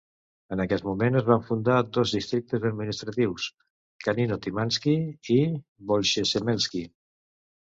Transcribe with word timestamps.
En 0.53 0.61
aquest 0.63 0.85
moment, 0.85 1.17
es 1.19 1.25
van 1.27 1.43
fundar 1.49 1.75
dos 1.97 2.13
districtes 2.15 2.65
administratius, 2.69 3.45
Canino-Timansky 4.07 4.97
i 5.37 5.39
Bolshezemelsky. 5.93 6.83